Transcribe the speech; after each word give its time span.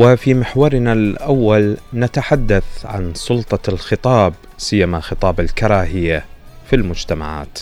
وفي 0.00 0.34
محورنا 0.34 0.92
الأول 0.92 1.76
نتحدث 1.94 2.64
عن 2.86 3.14
سلطة 3.14 3.70
الخطاب 3.70 4.34
سيما 4.58 5.00
خطاب 5.00 5.40
الكراهية 5.40 6.24
في 6.70 6.76
المجتمعات. 6.76 7.58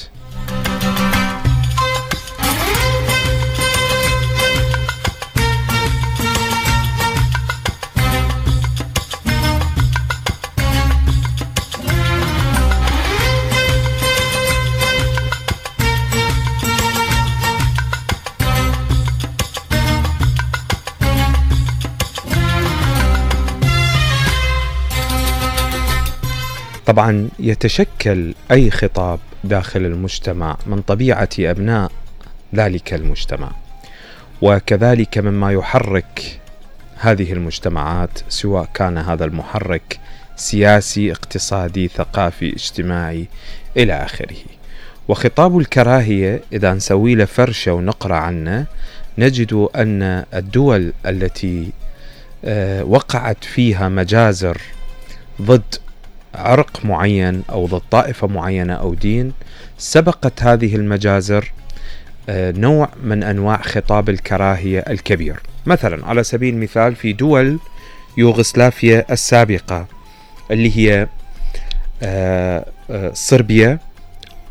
طبعا 26.99 27.29
يتشكل 27.39 28.35
أي 28.51 28.71
خطاب 28.71 29.19
داخل 29.45 29.81
المجتمع 29.81 30.57
من 30.67 30.83
طبيعة 30.83 31.29
أبناء 31.39 31.91
ذلك 32.55 32.95
المجتمع. 32.95 33.51
وكذلك 34.43 35.19
مما 35.19 35.53
يحرك 35.53 36.41
هذه 36.97 37.33
المجتمعات 37.33 38.11
سواء 38.29 38.69
كان 38.75 38.99
هذا 38.99 39.25
المحرك 39.25 40.01
سياسي 40.37 41.13
اقتصادي 41.13 41.89
ثقافي 41.89 42.53
اجتماعي 42.53 43.27
إلى 43.77 43.93
آخره. 43.93 44.37
وخطاب 45.09 45.59
الكراهية 45.59 46.41
إذا 46.53 46.75
نسوي 46.75 47.15
له 47.15 47.25
فرشة 47.25 47.73
ونقرأ 47.73 48.17
عنه 48.17 48.67
نجد 49.19 49.69
أن 49.77 50.25
الدول 50.35 50.93
التي 51.07 51.73
آه، 52.45 52.85
وقعت 52.85 53.45
فيها 53.45 53.89
مجازر 53.89 54.61
ضد 55.43 55.75
عرق 56.35 56.85
معين 56.85 57.43
أو 57.51 57.67
ضد 57.67 57.83
طائفة 57.91 58.27
معينة 58.27 58.75
أو 58.75 58.95
دين 58.95 59.33
سبقت 59.79 60.43
هذه 60.43 60.77
المجازر 60.77 61.53
آه، 62.29 62.53
نوع 62.53 62.89
من 63.03 63.23
أنواع 63.23 63.63
خطاب 63.63 64.09
الكراهية 64.09 64.85
الكبير. 64.89 65.41
مثلا 65.67 66.07
على 66.07 66.25
سبيل 66.25 66.55
المثال 66.55 66.97
في 66.97 67.13
دول 67.13 67.59
يوغسلافيا 68.17 69.05
السابقة 69.11 69.87
اللي 70.51 70.77
هي 70.77 71.07
آه، 72.03 72.67
آه، 72.91 73.11
صربيا 73.15 73.79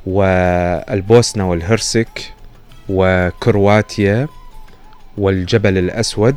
والبوسنة 0.05 1.49
والهرسك 1.49 2.33
وكرواتيا 2.89 4.27
والجبل 5.17 5.77
الأسود 5.77 6.35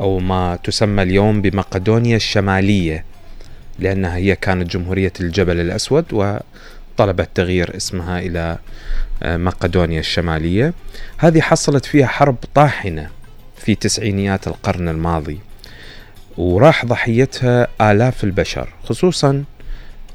أو 0.00 0.18
ما 0.18 0.58
تسمى 0.64 1.02
اليوم 1.02 1.42
بمقدونيا 1.42 2.16
الشمالية. 2.16 3.04
لأنها 3.78 4.16
هي 4.16 4.36
كانت 4.36 4.70
جمهورية 4.70 5.12
الجبل 5.20 5.60
الأسود 5.60 6.04
وطلبت 6.12 7.28
تغيير 7.34 7.76
اسمها 7.76 8.18
إلى 8.18 8.58
آه، 9.22 9.36
مقدونيا 9.36 10.00
الشمالية. 10.00 10.72
هذه 11.18 11.40
حصلت 11.40 11.84
فيها 11.84 12.06
حرب 12.06 12.36
طاحنة 12.54 13.10
في 13.56 13.74
تسعينيات 13.74 14.46
القرن 14.46 14.88
الماضي 14.88 15.38
وراح 16.36 16.84
ضحيتها 16.84 17.68
آلاف 17.80 18.24
البشر 18.24 18.68
خصوصا 18.84 19.44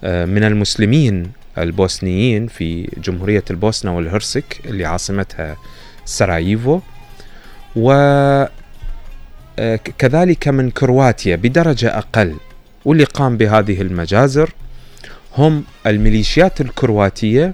آه، 0.03 0.25
من 0.25 0.43
المسلمين 0.43 1.31
البوسنيين 1.57 2.47
في 2.47 2.89
جمهورية 2.97 3.43
البوسنة 3.51 3.95
والهرسك 3.95 4.59
اللي 4.65 4.85
عاصمتها 4.85 5.57
سراييفو. 6.05 6.79
و 7.75 7.91
آه، 9.59 9.79
من 10.47 10.71
كرواتيا 10.71 11.35
بدرجة 11.35 11.97
أقل. 11.97 12.35
واللي 12.85 13.03
قام 13.03 13.37
بهذه 13.37 13.81
المجازر 13.81 14.53
هم 15.37 15.63
الميليشيات 15.87 16.61
الكرواتية 16.61 17.53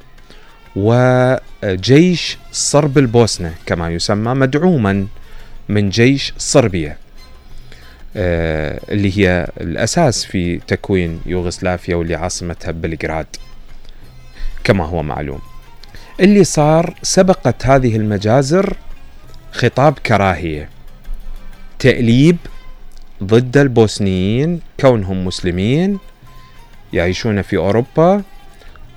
وجيش 0.75 2.37
صرب 2.51 2.97
البوسنة 2.97 3.53
كما 3.65 3.89
يسمى 3.89 4.33
مدعوما 4.33 5.07
من 5.69 5.89
جيش 5.89 6.33
صربيا. 6.37 6.97
آه، 8.15 8.79
اللي 8.89 9.17
هي 9.17 9.47
الأساس 9.61 10.25
في 10.25 10.57
تكوين 10.67 11.21
يوغسلافيا 11.25 11.95
واللي 11.95 12.15
عاصمتها 12.15 12.71
بلغراد 12.71 13.27
كما 14.63 14.85
هو 14.85 15.03
معلوم. 15.03 15.39
اللي 16.19 16.43
صار 16.43 16.93
سبقت 17.03 17.65
هذه 17.65 17.95
المجازر 17.95 18.75
خطاب 19.51 19.93
كراهية 19.99 20.69
تأليب 21.79 22.37
ضد 23.23 23.57
البوسنيين 23.57 24.59
كونهم 24.79 25.25
مسلمين 25.25 25.99
يعيشون 26.93 27.41
في 27.41 27.57
أوروبا 27.57 28.23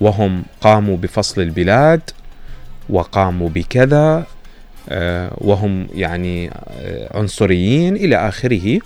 وهم 0.01 0.43
قاموا 0.61 0.97
بفصل 0.97 1.41
البلاد 1.41 2.01
وقاموا 2.89 3.49
بكذا 3.49 4.25
آه، 4.89 5.33
وهم 5.37 5.87
يعني 5.95 6.49
آه، 6.49 7.17
عنصريين 7.17 7.95
إلى 7.95 8.15
آخره. 8.15 8.79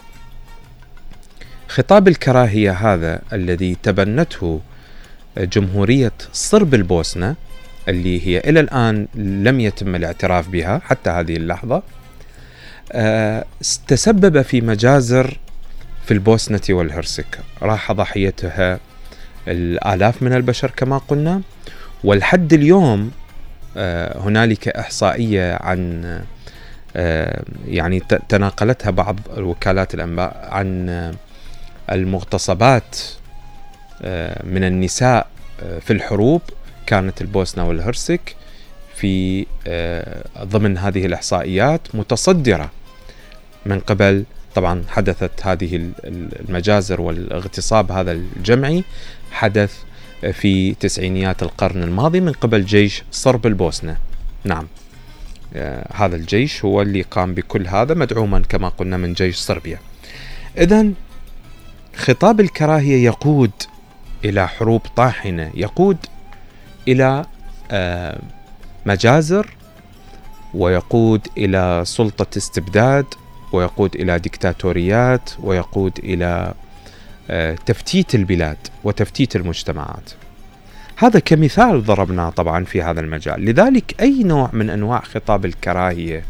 خطاب 1.68 2.08
الكراهية 2.08 2.72
هذا 2.72 3.22
الذي 3.34 3.78
تبنته 3.84 4.62
جمهورية 5.38 6.12
صرب 6.34 6.74
البوسنة 6.74 7.36
اللي 7.88 8.28
هي 8.28 8.40
إلى 8.40 8.60
الآن 8.60 9.08
لم 9.16 9.60
يتم 9.60 9.96
الاعتراف 9.96 10.50
بها 10.50 10.82
حتى 10.86 11.10
هذه 11.10 11.36
اللحظة. 11.36 11.76
آه، 11.76 11.97
تسبب 13.88 14.42
في 14.42 14.62
مجازر 14.62 15.38
في 16.06 16.14
البوسنة 16.14 16.62
والهرسك. 16.70 17.40
راح 17.62 17.92
ضحيتها 17.92 18.80
الآلاف 19.48 20.24
من 20.24 20.34
البشر 20.34 20.72
كما 20.72 20.98
قلنا. 20.98 21.42
والحد 22.04 22.54
اليوم 22.54 23.12
آه، 23.78 24.20
هنالك 24.20 24.68
إحصائية 24.68 25.56
عن 25.62 26.04
آه، 26.96 27.44
يعني 27.68 28.00
تناقلتها 28.30 28.90
بعض 28.90 29.20
وكالات 29.38 29.94
الأنباء 29.94 30.50
عن 30.52 30.90
المغتصبات 31.92 32.98
من 34.44 34.64
النساء 34.64 35.28
في 35.82 35.94
الحروب. 35.94 36.42
كانت 36.86 37.22
البوسنة 37.22 37.68
والهرسك 37.68 38.36
في 38.96 39.46
ضمن 40.44 40.78
هذه 40.78 41.06
الإحصائيات 41.06 41.82
متصدرة. 41.94 42.70
من 43.66 43.80
قبل. 43.80 44.24
طبعا 44.56 44.84
حدثت 44.90 45.32
هذه 45.46 45.92
المجازر 46.06 47.02
والاغتصاب 47.02 47.92
هذا 47.92 48.12
الجمعي. 48.12 48.84
حدث 49.32 49.78
في 50.34 50.74
تسعينيات 50.74 51.44
القرن 51.44 51.84
الماضي 51.84 52.20
من 52.20 52.32
قبل 52.32 52.66
جيش 52.66 53.04
صرب 53.12 53.48
البوسنة. 53.48 53.98
نعم. 54.44 54.68
آه 55.56 55.88
هذا 55.94 56.16
الجيش 56.16 56.66
هو 56.66 56.82
اللي 56.82 57.02
قام 57.02 57.34
بكل 57.34 57.68
هذا 57.68 57.94
مدعوما 57.94 58.40
كما 58.40 58.70
قلنا 58.70 58.98
من 58.98 59.14
جيش 59.14 59.36
صربيا. 59.36 59.80
إذا 60.58 60.90
خطاب 61.96 62.40
الكراهية 62.40 63.06
يقود 63.06 63.52
إلى 64.26 64.48
حروب 64.48 64.82
طاحنة 64.96 65.52
يقود 65.56 65.98
إلى 66.88 67.26
آه 67.72 68.20
مجازر 68.86 69.50
ويقود 70.54 71.28
إلى 71.38 71.84
سلطة 71.86 72.38
استبداد 72.38 73.06
ويقود 73.52 73.96
إلى 73.96 74.20
ديكتاتوريات 74.20 75.30
ويقود 75.44 76.00
إلى 76.04 76.54
آه، 77.30 77.56
تفتيت 77.66 78.16
البلاد 78.16 78.58
وتفتيت 78.84 79.36
المجتمعات. 79.36 80.12
هذا 80.96 81.20
كمثال 81.20 81.84
ضربناه 81.84 82.30
طبعا 82.30 82.66
في 82.66 82.82
هذا 82.82 83.00
المجال، 83.00 83.46
لذلك 83.46 83.96
أي 84.02 84.24
نوع 84.24 84.50
من 84.54 84.70
أنواع 84.70 85.00
خطاب 85.00 85.46
الكراهية 85.46 86.24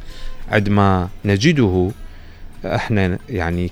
عندما 0.52 1.10
نجده 1.26 1.92
إحنا 2.66 3.18
يعني 3.30 3.72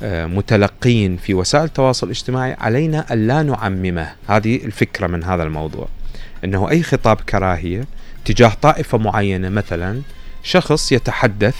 كمتلقين 0.00 1.12
آه، 1.12 1.16
في 1.16 1.34
وسائل 1.34 1.64
التواصل 1.64 2.06
الاجتماعي 2.06 2.56
علينا 2.60 3.12
أن 3.12 3.26
لا 3.26 3.42
نعممه، 3.42 4.12
هذه 4.28 4.56
الفكرة 4.64 5.06
من 5.06 5.24
هذا 5.24 5.42
الموضوع. 5.42 5.88
إنه 6.44 6.70
أي 6.70 6.82
خطاب 6.82 7.20
كراهية 7.20 7.84
تجاه 8.24 8.52
طائفة 8.62 8.98
معينة 8.98 9.48
مثلا 9.48 10.02
شخص 10.42 10.92
يتحدث 10.92 11.56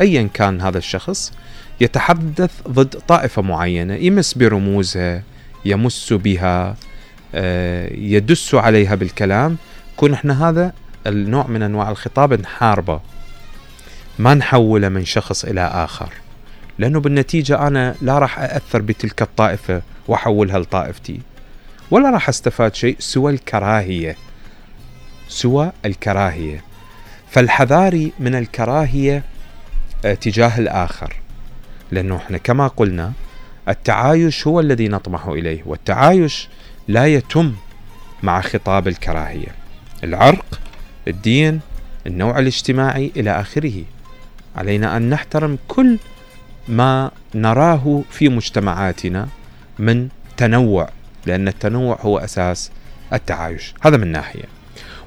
ايا 0.00 0.28
كان 0.34 0.60
هذا 0.60 0.78
الشخص 0.78 1.32
يتحدث 1.80 2.50
ضد 2.68 2.98
طائفة 3.08 3.42
معينة 3.42 3.94
يمس 3.94 4.34
برموزها 4.34 5.22
يمس 5.64 6.12
بها 6.12 6.76
آه، 7.34 7.92
يدس 7.94 8.54
عليها 8.54 8.94
بالكلام. 8.94 9.56
كون 9.96 10.12
إحنا 10.12 10.48
هذا 10.48 10.72
النوع 11.06 11.46
من 11.46 11.62
أنواع 11.62 11.90
الخطاب 11.90 12.40
نحاربه 12.40 13.00
ما 14.18 14.34
نحوله 14.34 14.88
من 14.88 15.04
شخص 15.04 15.44
إلى 15.44 15.60
آخر. 15.60 16.12
لأنه 16.78 17.00
بالنتيجة 17.00 17.66
أنا 17.66 17.94
لا 18.02 18.18
راح 18.18 18.38
اثر 18.38 18.82
بتلك 18.82 19.22
الطائفة 19.22 19.82
وأحولها 20.08 20.58
لطائفتي. 20.58 21.20
ولا 21.90 22.10
راح 22.10 22.28
أستفاد 22.28 22.74
شيء 22.74 22.96
سوى 22.98 23.32
الكراهية 23.32 24.16
سوى 25.28 25.72
الكراهية. 25.84 26.64
فالحذاري 27.30 28.12
من 28.20 28.34
الكراهية 28.34 29.22
تجاه 30.02 30.58
الآخر. 30.58 31.16
لأنه 31.90 32.16
إحنا 32.16 32.38
كما 32.38 32.66
قلنا 32.66 33.12
التعايش 33.68 34.46
هو 34.46 34.60
الذي 34.60 34.88
نطمح 34.88 35.26
إليه 35.26 35.62
والتعايش 35.66 36.48
لا 36.88 37.06
يتم 37.06 37.54
مع 38.22 38.40
خطاب 38.40 38.88
الكراهية. 38.88 39.54
العرق 40.04 40.60
الدين 41.08 41.60
النوع 42.06 42.38
الاجتماعي 42.38 43.12
إلى 43.16 43.40
آخره. 43.40 43.82
علينا 44.56 44.96
أن 44.96 45.10
نحترم 45.10 45.58
كل 45.68 45.98
ما 46.68 47.10
نراه 47.34 48.02
في 48.10 48.28
مجتمعاتنا 48.28 49.28
من 49.78 50.08
تنوع 50.36 50.88
لأن 51.26 51.48
التنوع 51.48 51.98
هو 52.00 52.18
أساس 52.18 52.70
التعايش. 53.12 53.74
هذا 53.80 53.96
من 53.96 54.12
ناحية. 54.12 54.44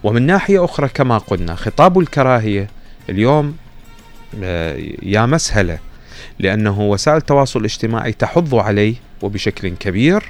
ومن 0.04 0.26
ناحية 0.26 0.66
أخرى 0.66 0.88
كما 0.88 1.18
قلنا 1.18 1.56
خطاب 1.56 2.00
الكراهية 2.00 2.68
اليوم 3.10 3.48
آه، 3.48 3.71
يا 5.04 5.25
مسهلة 5.25 5.80
لأنه 6.39 6.81
وسائل 6.81 7.18
التواصل 7.18 7.60
الاجتماعي 7.60 8.12
تحض 8.13 8.56
عليه 8.56 8.95
وبشكل 9.22 9.69
كبير 9.69 10.24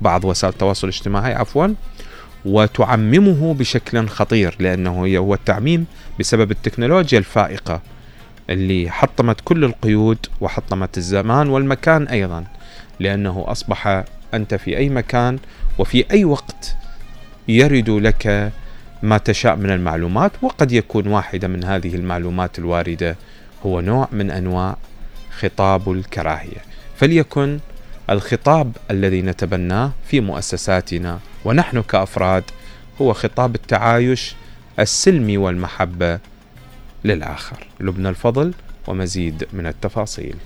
بعض 0.00 0.24
وسائل 0.24 0.52
التواصل 0.52 0.88
الاجتماعي 0.88 1.34
عفوا 1.34 1.68
وتعممه 2.44 3.54
بشكل 3.54 4.08
خطير 4.08 4.56
لأنه 4.58 5.16
هو 5.16 5.34
التعميم 5.34 5.86
بسبب 6.20 6.50
التكنولوجيا 6.50 7.18
الفائقة 7.18 7.80
اللي 8.50 8.90
حطمت 8.90 9.40
كل 9.44 9.64
القيود 9.64 10.18
وحطمت 10.40 10.98
الزمان 10.98 11.48
والمكان 11.48 12.08
أيضا 12.08 12.44
لأنه 13.00 13.44
أصبح 13.48 14.04
أنت 14.34 14.54
في 14.54 14.76
أي 14.76 14.88
مكان 14.88 15.38
وفي 15.78 16.04
أي 16.10 16.24
وقت 16.24 16.76
يرد 17.48 17.90
لك 17.90 18.52
ما 19.02 19.18
تشاء 19.18 19.56
من 19.56 19.70
المعلومات 19.70 20.32
وقد 20.42 20.72
يكون 20.72 21.06
واحدة 21.06 21.48
من 21.48 21.64
هذه 21.64 21.94
المعلومات 21.94 22.58
الواردة 22.58 23.16
هو 23.66 23.80
نوع 23.80 24.08
من 24.12 24.30
أنواع 24.30 24.76
خطاب 25.38 25.92
الكراهية. 25.92 26.62
فليكن 26.96 27.58
الخطاب 28.10 28.76
الذي 28.90 29.22
نتبناه 29.22 29.90
في 30.06 30.20
مؤسساتنا 30.20 31.18
ونحن 31.44 31.82
كأفراد 31.82 32.44
هو 33.00 33.12
خطاب 33.12 33.54
التعايش 33.54 34.34
السلمي 34.78 35.36
والمحبة 35.36 36.18
للآخر. 37.04 37.66
لبنى 37.80 38.08
الفضل 38.08 38.54
ومزيد 38.86 39.46
من 39.52 39.66
التفاصيل. 39.66 40.36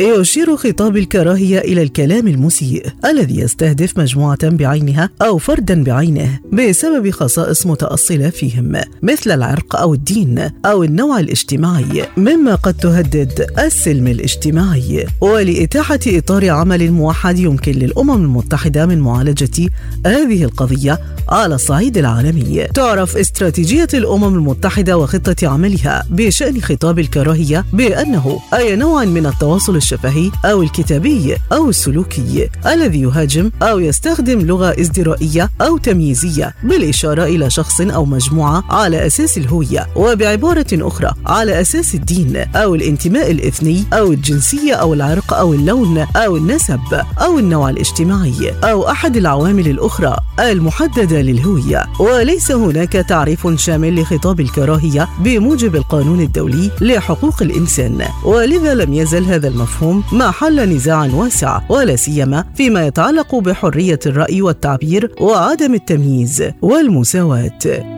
يشير 0.00 0.56
خطاب 0.56 0.96
الكراهية 0.96 1.58
إلى 1.58 1.82
الكلام 1.82 2.28
المسيء 2.28 2.86
الذي 3.04 3.40
يستهدف 3.40 3.98
مجموعة 3.98 4.48
بعينها 4.48 5.10
أو 5.22 5.38
فردا 5.38 5.84
بعينه 5.84 6.40
بسبب 6.52 7.10
خصائص 7.10 7.66
متأصلة 7.66 8.30
فيهم 8.30 8.80
مثل 9.02 9.30
العرق 9.30 9.76
أو 9.76 9.94
الدين 9.94 10.50
أو 10.66 10.82
النوع 10.84 11.20
الاجتماعي 11.20 12.06
مما 12.16 12.54
قد 12.54 12.74
تهدد 12.74 13.46
السلم 13.58 14.06
الاجتماعي. 14.06 15.06
ولإتاحة 15.20 16.00
إطار 16.06 16.50
عمل 16.50 16.92
موحد 16.92 17.38
يمكن 17.38 17.72
للأمم 17.72 18.24
المتحدة 18.24 18.86
من 18.86 18.98
معالجة 18.98 19.70
هذه 20.06 20.44
القضية 20.44 21.00
على 21.28 21.54
الصعيد 21.54 21.98
العالمي. 21.98 22.64
تعرف 22.74 23.16
استراتيجية 23.16 23.88
الأمم 23.94 24.34
المتحدة 24.34 24.98
وخطة 24.98 25.48
عملها 25.48 26.04
بشأن 26.10 26.62
خطاب 26.62 26.98
الكراهية 26.98 27.64
بأنه 27.72 28.40
أي 28.54 28.76
نوع 28.76 29.04
من 29.04 29.26
التواصل 29.26 29.83
الشفهي 29.84 30.30
أو 30.44 30.62
الكتابي 30.62 31.36
أو 31.52 31.68
السلوكي 31.68 32.48
الذي 32.66 33.00
يهاجم 33.00 33.50
أو 33.62 33.78
يستخدم 33.78 34.40
لغة 34.40 34.80
ازدرائية 34.80 35.50
أو 35.60 35.78
تمييزية 35.78 36.54
بالإشارة 36.62 37.24
إلى 37.24 37.50
شخص 37.50 37.80
أو 37.80 38.04
مجموعة 38.04 38.64
على 38.70 39.06
أساس 39.06 39.38
الهوية 39.38 39.86
وبعبارة 39.96 40.66
أخرى 40.72 41.12
على 41.26 41.60
أساس 41.60 41.94
الدين 41.94 42.36
أو 42.36 42.74
الانتماء 42.74 43.30
الإثني 43.30 43.84
أو 43.92 44.12
الجنسية 44.12 44.74
أو 44.74 44.94
العرق 44.94 45.34
أو 45.34 45.54
اللون 45.54 45.98
أو 46.16 46.36
النسب 46.36 46.80
أو 47.20 47.38
النوع 47.38 47.70
الاجتماعي 47.70 48.54
أو 48.64 48.90
أحد 48.90 49.16
العوامل 49.16 49.68
الأخرى 49.68 50.16
المحددة 50.40 51.20
للهوية. 51.20 51.84
وليس 52.00 52.52
هناك 52.52 52.92
تعريف 52.92 53.46
شامل 53.56 54.00
لخطاب 54.00 54.40
الكراهية 54.40 55.08
بموجب 55.20 55.76
القانون 55.76 56.20
الدولي 56.20 56.70
لحقوق 56.80 57.42
الإنسان. 57.42 58.04
ولذا 58.24 58.74
لم 58.74 58.94
يزل 58.94 59.24
هذا 59.24 59.48
المفهوم. 59.48 59.73
محل 60.12 60.68
نزاع 60.68 61.08
واسع 61.14 61.60
ولا 61.68 61.96
سيما 61.96 62.44
فيما 62.54 62.86
يتعلق 62.86 63.34
بحرية 63.34 63.98
الرأي 64.06 64.42
والتعبير 64.42 65.14
وعدم 65.20 65.74
التمييز 65.74 66.44
والمساواة. 66.62 67.94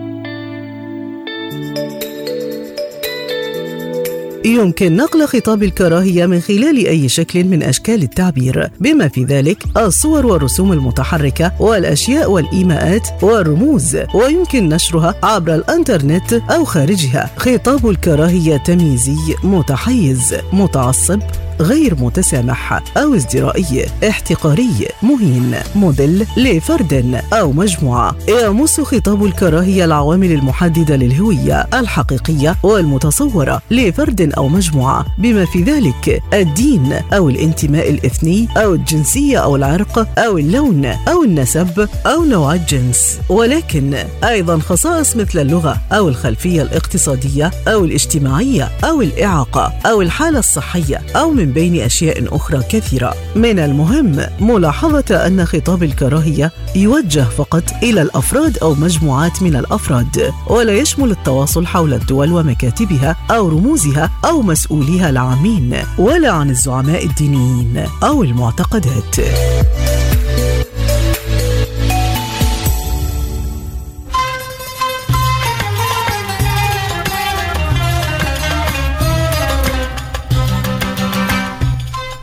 يمكن 4.44 4.96
نقل 4.96 5.26
خطاب 5.26 5.62
الكراهية 5.62 6.26
من 6.26 6.40
خلال 6.40 6.86
أي 6.86 7.08
شكل 7.08 7.44
من 7.44 7.62
أشكال 7.62 8.02
التعبير 8.02 8.70
بما 8.80 9.08
في 9.08 9.24
ذلك 9.24 9.62
الصور 9.76 10.26
والرسوم 10.26 10.72
المتحركة 10.72 11.52
والأشياء 11.60 12.30
والإيماءات 12.30 13.08
والرموز 13.22 13.96
ويمكن 14.14 14.68
نشرها 14.68 15.14
عبر 15.22 15.54
الإنترنت 15.54 16.32
أو 16.32 16.64
خارجها. 16.64 17.30
خطاب 17.36 17.90
الكراهية 17.90 18.56
تمييزي 18.56 19.16
متحيز 19.44 20.34
متعصب 20.52 21.20
غير 21.60 21.94
متسامح 21.94 22.82
أو 22.96 23.14
ازدرائي 23.14 23.86
احتقاري 24.08 24.88
مهين 25.02 25.54
مدل 25.74 26.26
لفرد 26.36 27.22
أو 27.32 27.52
مجموعة. 27.52 28.16
يمس 28.28 28.80
خطاب 28.80 29.24
الكراهية 29.24 29.84
العوامل 29.84 30.32
المحددة 30.32 30.96
للهوية 30.96 31.66
الحقيقية 31.74 32.56
والمتصورة 32.62 33.62
لفرد 33.70 34.32
أو 34.36 34.48
مجموعة. 34.48 35.06
بما 35.18 35.44
في 35.44 35.62
ذلك 35.62 36.22
الدين 36.34 36.92
أو 36.92 37.28
الانتماء 37.28 37.90
الإثني 37.90 38.48
أو 38.56 38.74
الجنسية 38.74 39.38
أو 39.38 39.56
العرق 39.56 40.18
أو 40.18 40.38
اللون 40.38 40.84
أو 40.84 41.24
النسب 41.24 41.88
أو 42.06 42.24
نوع 42.24 42.54
الجنس. 42.54 43.18
ولكن 43.28 43.94
أيضا 44.24 44.58
خصائص 44.58 45.16
مثل 45.16 45.38
اللغة 45.38 45.76
أو 45.92 46.08
الخلفية 46.08 46.62
الاقتصادية 46.62 47.50
أو 47.68 47.84
الاجتماعية 47.84 48.70
أو 48.84 49.02
الإعاقة 49.02 49.72
أو 49.86 50.02
الحالة 50.02 50.38
الصحية 50.38 51.02
أو 51.16 51.30
من 51.30 51.45
من 51.46 51.52
بين 51.52 51.80
أشياء 51.80 52.36
أخرى 52.36 52.62
كثيرة. 52.70 53.14
من 53.36 53.58
المهم 53.58 54.26
ملاحظة 54.40 55.26
أن 55.26 55.44
خطاب 55.44 55.82
الكراهية 55.82 56.52
يوجه 56.76 57.24
فقط 57.24 57.62
إلى 57.82 58.02
الأفراد 58.02 58.58
أو 58.58 58.74
مجموعات 58.74 59.42
من 59.42 59.56
الأفراد 59.56 60.32
ولا 60.46 60.72
يشمل 60.72 61.10
التواصل 61.10 61.66
حول 61.66 61.94
الدول 61.94 62.32
ومكاتبها 62.32 63.16
أو 63.30 63.48
رموزها 63.48 64.10
أو 64.24 64.42
مسؤوليها 64.42 65.10
العامين 65.10 65.76
ولا 65.98 66.30
عن 66.30 66.50
الزعماء 66.50 67.06
الدينيين 67.06 67.84
أو 68.02 68.22
المعتقدات. 68.22 69.16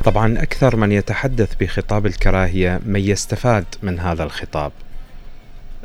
طبعا 0.04 0.42
أكثر 0.42 0.76
من 0.76 0.92
يتحدث 0.92 1.56
بخطاب 1.60 2.06
الكراهية 2.06 2.80
من 2.86 3.00
يستفاد 3.00 3.66
من 3.84 4.00
هذا 4.00 4.24
الخطاب. 4.24 4.72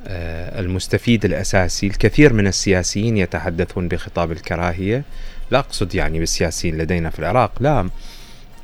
آه، 0.07 0.61
المستفيد 0.61 1.25
الأساسي 1.25 1.87
الكثير 1.87 2.33
من 2.33 2.47
السياسيين 2.47 3.17
يتحدثون 3.17 3.89
بخطاب 3.89 4.33
الكراهية. 4.33 5.03
لا 5.51 5.59
أقصد 5.59 5.95
يعني 5.95 6.19
بالسياسيين 6.19 6.79
لدينا 6.79 7.11
في 7.11 7.19
العراق 7.19 7.53
لا. 7.61 7.91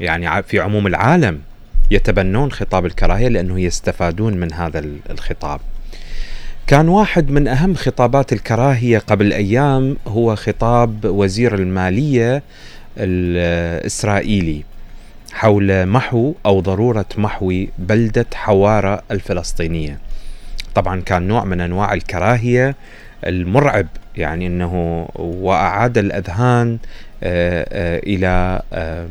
يعني 0.01 0.43
في 0.43 0.61
عموم 0.61 0.87
العالم 0.87 1.41
يتبنون 1.91 2.53
خطاب 2.53 2.87
الكراهية 2.87 3.29
لأنه 3.29 3.61
يستفادون 3.61 4.37
من 4.37 4.53
هذا 4.53 4.85
الخطاب. 5.11 5.61
كان 6.67 6.89
واحد 6.89 7.31
من 7.31 7.49
أهم 7.49 7.75
خطابات 7.75 8.33
الكراهية 8.33 8.99
قبل 8.99 9.33
أيام 9.33 9.97
هو 10.07 10.37
خطاب 10.37 11.05
وزير 11.05 11.55
المالية 11.55 12.43
الإسرائيلي 12.97 14.65
حول 15.35 15.87
محو 15.87 16.35
أو 16.47 16.61
ضرورة 16.61 17.07
محو 17.17 17.65
بلدة 17.79 18.27
حوارة 18.35 19.03
الفلسطينية. 19.11 19.99
طبعا 20.75 21.01
كان 21.01 21.23
نوع 21.29 21.45
من 21.45 21.61
أنواع 21.61 21.95
الكراهية 21.95 22.77
المرعب 23.27 23.87
يعني 24.17 24.47
إنه 24.47 25.07
وأعاد 25.15 25.99
الأذهان 25.99 26.79
آه، 27.23 27.67
آه، 27.73 27.99
إلى 27.99 28.63
آه، 28.73 29.09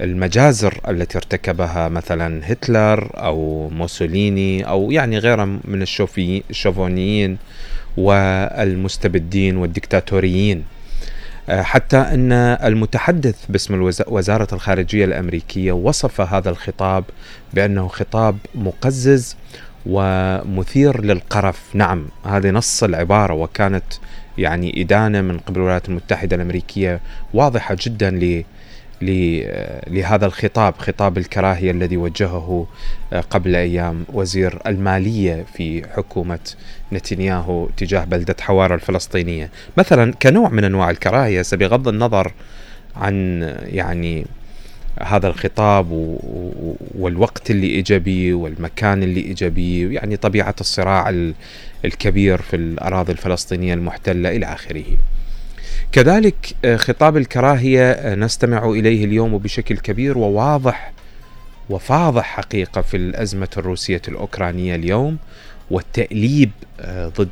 المجازر 0.00 0.80
التي 0.88 1.18
ارتكبها 1.18 1.88
مثلا 1.88 2.52
هتلر 2.52 3.10
أو 3.14 3.68
موسوليني 3.68 4.68
أو 4.68 4.90
يعني 4.90 5.18
غيره 5.18 5.44
من 5.44 5.82
الشوفونيين 6.50 7.38
والمستبدين 7.96 9.56
والدكتاتوريين 9.56 10.58
آه، 10.58 10.77
حتى 11.48 11.96
أن 11.96 12.32
المتحدث 12.32 13.46
باسم 13.48 13.90
وزارة 14.06 14.48
الخارجية 14.52 15.04
الأمريكية 15.04 15.72
وصف 15.72 16.20
هذا 16.20 16.50
الخطاب 16.50 17.04
بأنه 17.54 17.88
خطاب 17.88 18.36
مقزز 18.54 19.36
ومثير 19.86 21.04
للقرف، 21.04 21.60
نعم 21.74 22.08
هذه 22.24 22.50
نص 22.50 22.82
العبارة 22.82 23.34
وكانت 23.34 23.84
يعني 24.38 24.82
إدانة 24.82 25.20
من 25.20 25.38
قبل 25.38 25.60
الولايات 25.60 25.88
المتحدة 25.88 26.36
الأمريكية 26.36 27.00
واضحة 27.34 27.76
جدا 27.80 28.10
لهذا 29.02 30.26
الخطاب 30.26 30.74
خطاب 30.78 31.18
الكراهية 31.18 31.70
الذي 31.70 31.96
وجهه 31.96 32.66
قبل 33.30 33.56
أيام 33.56 34.04
وزير 34.12 34.58
المالية 34.66 35.44
في 35.54 35.88
حكومة 35.88 36.38
نتنياهو 36.92 37.68
تجاه 37.76 38.04
بلدة 38.04 38.36
حوارة 38.40 38.74
الفلسطينية 38.74 39.50
مثلا 39.76 40.12
كنوع 40.12 40.48
من 40.48 40.64
أنواع 40.64 40.90
الكراهية 40.90 41.42
بغض 41.52 41.88
النظر 41.88 42.32
عن 42.96 43.42
يعني 43.64 44.26
هذا 45.02 45.28
الخطاب 45.28 45.86
والوقت 46.94 47.50
اللي 47.50 47.78
اجى 47.78 48.32
والمكان 48.32 49.02
اللي 49.02 49.30
اجى 49.30 49.48
يعني 49.94 50.16
طبيعة 50.16 50.54
الصراع 50.60 51.14
الكبير 51.84 52.42
في 52.42 52.56
الأراضي 52.56 53.12
الفلسطينية 53.12 53.74
المحتلة 53.74 54.36
إلى 54.36 54.46
آخره. 54.46 54.84
كذلك 55.92 56.56
آه، 56.64 56.76
خطاب 56.76 57.16
الكراهية 57.16 57.90
آه، 57.90 58.14
نستمع 58.14 58.70
إليه 58.70 59.04
اليوم 59.04 59.38
بشكل 59.38 59.78
كبير 59.78 60.18
وواضح 60.18 60.92
وفاضح 61.70 62.24
حقيقة 62.24 62.80
في 62.80 62.96
الأزمة 62.96 63.48
الروسية 63.56 64.02
الأوكرانية 64.08 64.74
اليوم 64.74 65.18
والتأليب 65.70 66.50
آه، 66.80 67.08
ضد 67.08 67.28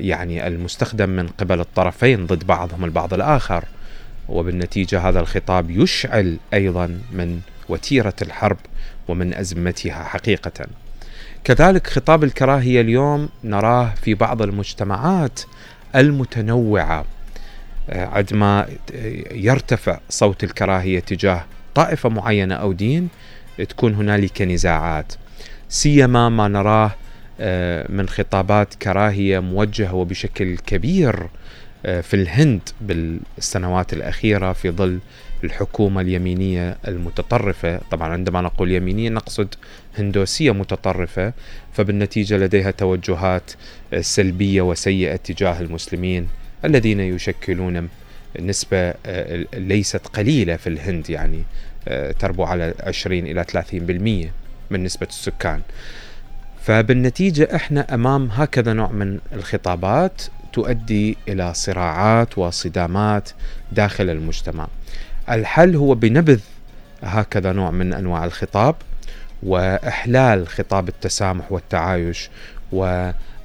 يعني 0.00 0.46
المستخدم 0.46 1.08
من 1.08 1.28
قبل 1.28 1.60
الطرفين 1.60 2.26
ضد 2.26 2.46
بعضهم 2.46 2.84
البعض 2.84 3.14
الآخر 3.14 3.64
وبالنتيجة 4.28 5.08
هذا 5.08 5.20
الخطاب 5.20 5.70
يشعل 5.70 6.36
أيضا 6.54 7.00
من 7.12 7.40
وتيرة 7.68 8.14
الحرب 8.22 8.56
ومن 9.08 9.34
أزمتها 9.34 10.04
حقيقة. 10.04 10.66
كذلك 11.44 11.86
خطاب 11.86 12.24
الكراهية 12.24 12.80
اليوم 12.80 13.28
نراه 13.44 13.94
في 14.02 14.14
بعض 14.14 14.42
المجتمعات 14.42 15.40
المتنوعة. 15.96 17.04
آه، 17.90 18.06
عندما 18.06 18.66
يرتفع 19.30 19.98
صوت 20.08 20.44
الكراهية 20.44 21.00
تجاه 21.00 21.44
طائفة 21.74 22.08
معينة 22.08 22.54
أو 22.54 22.72
دين 22.72 23.08
تكون 23.68 23.94
هنالك 23.94 24.42
نزاعات. 24.42 25.12
سيما 25.68 26.28
ما 26.28 26.48
نراه 26.48 26.90
آه، 27.40 27.86
من 27.88 28.08
خطابات 28.08 28.74
كراهية 28.74 29.38
موجهة 29.38 29.94
وبشكل 29.94 30.56
كبير 30.56 31.26
في 31.82 32.14
الهند 32.14 32.60
بالسنوات 32.80 33.92
الأخيرة 33.92 34.52
في 34.52 34.70
ظل 34.70 34.98
الحكومة 35.44 36.00
اليمينية 36.00 36.76
المتطرفة. 36.88 37.80
طبعا 37.90 38.08
عندما 38.12 38.40
نقول 38.40 38.72
يمينية 38.72 39.08
نقصد 39.08 39.54
هندوسية 39.98 40.50
متطرفة 40.50 41.32
فبالنتيجة 41.72 42.36
لديها 42.36 42.70
توجهات 42.70 43.50
آه، 43.92 44.00
سلبية 44.00 44.62
وسيئة 44.62 45.16
تجاه 45.16 45.60
المسلمين 45.60 46.28
الذين 46.64 47.00
يشكلون 47.00 47.88
نسبة 48.40 48.94
آه، 49.06 49.44
ليست 49.54 50.06
قليلة 50.06 50.56
في 50.56 50.66
الهند 50.66 51.10
يعني 51.10 51.42
تربو 52.18 52.44
على 52.44 52.74
20 52.80 53.26
إلى 53.26 53.44
30% 53.44 54.32
من 54.70 54.84
نسبة 54.84 55.06
السكان. 55.06 55.60
فبالنتيجة 56.62 57.48
إحنا 57.54 57.94
أمام 57.94 58.28
هكذا 58.32 58.72
نوع 58.72 58.92
من 58.92 59.18
الخطابات. 59.32 60.22
تؤدي 60.56 61.16
إلى 61.28 61.54
صراعات 61.54 62.38
وصدامات 62.38 63.30
داخل 63.72 64.10
المجتمع. 64.10 64.66
الحل 65.30 65.76
هو 65.76 65.94
بنبذ 65.94 66.40
هكذا 67.02 67.52
نوع 67.52 67.70
من 67.70 67.92
أنواع 67.92 68.24
الخطاب 68.24 68.74
وإحلال 69.42 70.48
خطاب 70.48 70.88
التسامح 70.88 71.52
والتعايش 71.52 72.30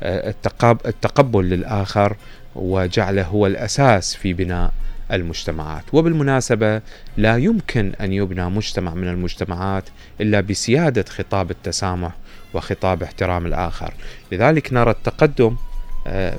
والتقبل 0.01 1.45
للآخر 1.49 2.15
وجعله 2.55 3.23
هو 3.23 3.47
الأساس 3.47 4.15
في 4.15 4.33
بناء 4.33 4.71
المجتمعات 5.11 5.83
وبالمناسبة 5.93 6.81
لا 7.17 7.37
يمكن 7.37 7.93
أن 8.01 8.13
يبنى 8.13 8.49
مجتمع 8.49 8.93
من 8.93 9.07
المجتمعات 9.07 9.83
إلا 10.21 10.41
بسيادة 10.41 11.05
خطاب 11.09 11.51
التسامح 11.51 12.11
وخطاب 12.53 13.03
احترام 13.03 13.45
الآخر 13.45 13.93
لذلك 14.31 14.73
نرى 14.73 14.91
التقدم 14.91 15.55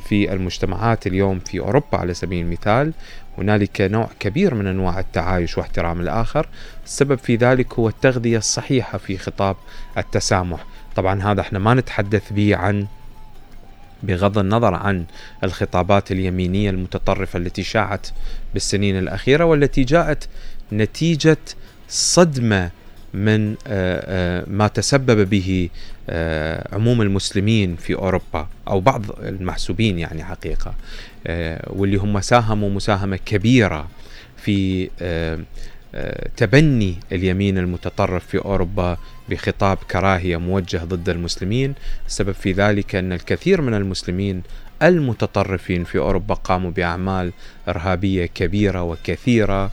في 0.09 0.33
المجتمعات 0.33 1.07
اليوم 1.07 1.39
في 1.39 1.61
أوروبا 1.61 1.99
على 1.99 2.15
سبيل 2.15 2.45
المثال 2.45 2.93
هنالك 3.39 3.81
نوع 3.81 4.09
كبير 4.21 4.55
من 4.55 4.67
أنواع 4.67 5.01
التعايش 5.01 5.59
واحترام 5.59 6.01
الآخر، 6.01 6.49
السبب 6.85 7.19
في 7.19 7.37
ذلك 7.37 7.75
هو 7.75 7.89
التغذية 7.89 8.39
الصحيحة 8.39 8.99
في 8.99 9.19
خطاب 9.19 9.57
التسامح، 9.99 10.65
طبعا 10.97 11.23
هذا 11.23 11.41
إحنا 11.41 11.59
ما 11.59 11.75
نتحدث 11.75 12.33
به 12.33 12.57
عن 12.57 12.87
بغض 14.03 14.39
النظر 14.39 14.75
عن 14.75 15.05
الخطابات 15.45 16.13
اليمينية 16.13 16.71
المتطرفة 16.71 17.37
التي 17.37 17.63
شاعت 17.63 18.07
بالسنين 18.53 18.99
الأخيرة 18.99 19.45
والتي 19.45 19.85
جاءت 19.85 20.29
نتيجة 20.73 21.39
صدمة 21.89 22.71
من 23.15 23.55
آه، 23.67 24.05
آه، 24.07 24.45
ما 24.49 24.69
تسبب 24.69 25.31
به 25.31 25.69
آه، 26.11 26.75
عموم 26.75 27.03
المسلمين 27.03 27.77
في 27.77 27.95
أوروبا 27.95 28.49
أو 28.69 28.81
بعض 28.81 29.03
المحسوبين 29.21 29.99
يعني 29.99 30.25
حقيقة 30.25 30.75
واللي 31.67 31.97
هم 31.97 32.21
ساهموا 32.21 32.71
مساهمة 32.71 33.17
كبيرة 33.17 33.89
في 34.37 34.89
تبني 36.37 36.97
اليمين 37.13 37.59
المتطرف 37.59 38.27
في 38.27 38.39
أوروبا 38.39 38.97
بخطاب 39.29 39.77
كراهية 39.91 40.37
موجه 40.37 40.79
ضد 40.79 41.09
المسلمين، 41.09 41.75
السبب 42.07 42.33
في 42.33 42.53
ذلك 42.53 42.95
أن 42.95 43.13
الكثير 43.13 43.61
من 43.61 43.75
المسلمين 43.75 44.43
المتطرفين 44.83 45.85
في 45.85 45.99
أوروبا 45.99 46.35
قاموا 46.35 46.71
بأعمال 46.71 47.33
إرهابية 47.69 48.27
كبيرة 48.27 48.83
وكثيرة 48.83 49.71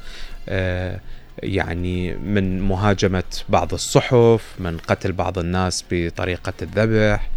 يعني 1.43 2.13
من 2.13 2.61
مهاجمة 2.61 3.23
بعض 3.49 3.73
الصحف 3.73 4.55
من 4.59 4.77
قتل 4.77 5.11
بعض 5.11 5.39
الناس 5.39 5.85
بطريقة 5.91 6.53
الذبح 6.61 7.29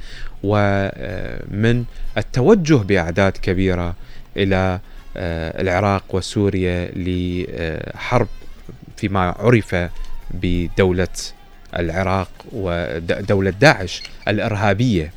ومن 0.42 1.85
التوجه 2.18 2.75
بأعداد 2.75 3.32
كبيرة 3.32 3.94
إلى 4.37 4.80
آه، 5.16 5.62
العراق 5.62 6.04
وسوريا 6.11 6.90
لحرب 6.97 8.28
فيما 8.97 9.21
عرف 9.38 9.76
بدولة 10.30 11.09
العراق 11.78 12.30
ودولة 12.52 13.50
داعش 13.50 14.02
الإرهابية. 14.28 15.12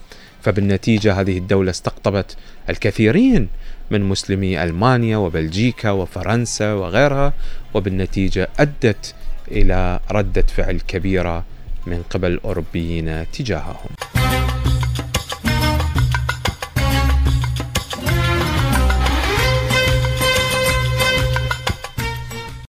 فبالنتيجة 0.45 1.21
هذه 1.21 1.37
الدولة 1.37 1.69
استقطبت 1.69 2.37
الكثيرين 2.69 3.47
من 3.91 4.01
مسلمي 4.01 4.63
ألمانيا 4.63 5.17
وبلجيكا 5.17 5.91
وفرنسا 5.91 6.73
وغيرها 6.73 7.33
وبالنتيجة 7.73 8.47
أدت 8.59 9.13
إلى 9.51 9.99
ردة 10.11 10.41
فعل 10.41 10.79
كبيرة 10.87 11.43
من 11.87 12.03
قبل 12.09 12.31
الاوروبيين 12.31 13.31
تجاههم. 13.31 14.24